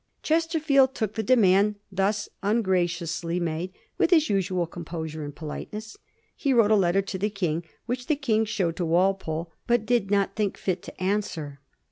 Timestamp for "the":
1.13-1.21, 7.19-7.29, 8.07-8.15